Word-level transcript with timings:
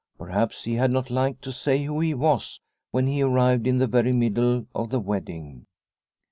Perhaps 0.17 0.63
he 0.63 0.73
had 0.73 0.89
not 0.89 1.11
liked 1.11 1.43
to 1.43 1.51
say 1.51 1.83
who 1.83 1.99
he 1.99 2.15
was 2.15 2.59
when 2.89 3.05
he 3.05 3.21
arrived 3.21 3.67
in 3.67 3.77
the 3.77 3.85
very 3.85 4.13
middle 4.13 4.65
of 4.73 4.89
the 4.89 4.99
wedding. 4.99 5.67